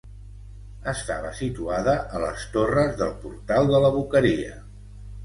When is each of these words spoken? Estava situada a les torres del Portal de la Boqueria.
Estava 0.93 1.33
situada 1.39 1.93
a 2.19 2.21
les 2.23 2.45
torres 2.55 2.97
del 3.03 3.13
Portal 3.27 3.71
de 3.75 3.83
la 3.85 3.93
Boqueria. 3.99 4.57